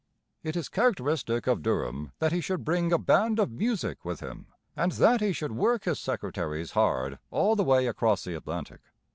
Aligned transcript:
It 0.41 0.55
is 0.55 0.67
characteristic 0.67 1.45
of 1.45 1.61
Durham 1.61 2.11
that 2.17 2.31
he 2.31 2.41
should 2.41 2.65
bring 2.65 2.91
a 2.91 2.97
band 2.97 3.37
of 3.37 3.51
music 3.51 4.03
with 4.03 4.19
him 4.19 4.47
and 4.75 4.91
that 4.93 5.21
he 5.21 5.31
should 5.31 5.51
work 5.51 5.83
his 5.83 5.99
secretaries 5.99 6.71
hard 6.71 7.19
all 7.29 7.55
the 7.55 7.63
way 7.63 7.85
across 7.85 8.23
the 8.23 8.33
Atlantic. 8.33 8.81